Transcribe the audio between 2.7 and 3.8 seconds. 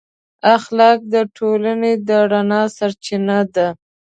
سرچینه ده.